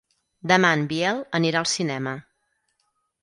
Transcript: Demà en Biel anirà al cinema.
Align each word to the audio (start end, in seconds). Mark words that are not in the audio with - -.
Demà 0.51 0.69
en 0.77 0.85
Biel 0.93 1.19
anirà 1.39 1.61
al 1.61 1.69
cinema. 1.73 2.13